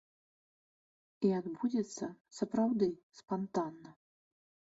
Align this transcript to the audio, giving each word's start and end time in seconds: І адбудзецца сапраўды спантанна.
І 1.29 1.31
адбудзецца 1.39 2.05
сапраўды 2.39 2.87
спантанна. 3.19 3.89